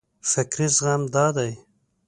فکري 0.31 0.67
زغم 0.77 1.01
دا 1.15 1.25
دی. 1.35 1.51